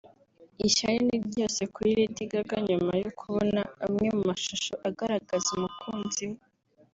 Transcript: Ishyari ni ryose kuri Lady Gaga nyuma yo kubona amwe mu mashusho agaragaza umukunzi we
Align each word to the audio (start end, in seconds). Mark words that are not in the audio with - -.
Ishyari 0.67 0.99
ni 1.07 1.17
ryose 1.27 1.61
kuri 1.73 1.89
Lady 1.97 2.23
Gaga 2.31 2.57
nyuma 2.67 2.91
yo 3.03 3.11
kubona 3.19 3.61
amwe 3.85 4.07
mu 4.15 4.23
mashusho 4.29 4.73
agaragaza 4.89 5.47
umukunzi 5.57 6.23
we 6.31 6.39